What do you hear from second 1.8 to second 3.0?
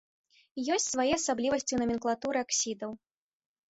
наменклатуры аксідаў.